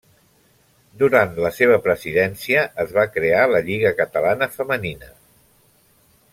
[1.01, 5.15] Durant la seva presidència es va crear la Lliga catalana femenina.